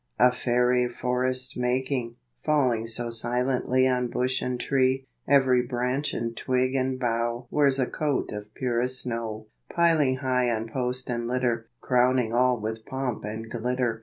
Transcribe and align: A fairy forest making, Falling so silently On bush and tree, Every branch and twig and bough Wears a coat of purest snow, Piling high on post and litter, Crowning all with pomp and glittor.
A 0.17 0.31
fairy 0.31 0.89
forest 0.89 1.55
making, 1.55 2.15
Falling 2.41 2.87
so 2.87 3.11
silently 3.11 3.87
On 3.87 4.07
bush 4.07 4.41
and 4.41 4.59
tree, 4.59 5.05
Every 5.27 5.61
branch 5.61 6.11
and 6.11 6.35
twig 6.35 6.73
and 6.73 6.99
bough 6.99 7.45
Wears 7.51 7.77
a 7.77 7.85
coat 7.85 8.31
of 8.31 8.51
purest 8.55 9.01
snow, 9.01 9.45
Piling 9.69 10.15
high 10.15 10.49
on 10.49 10.67
post 10.69 11.07
and 11.11 11.27
litter, 11.27 11.67
Crowning 11.81 12.33
all 12.33 12.59
with 12.59 12.83
pomp 12.83 13.23
and 13.25 13.47
glittor. 13.47 13.99